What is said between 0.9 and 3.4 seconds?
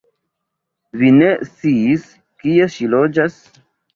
Vi ne sciis, kie ŝi loĝas?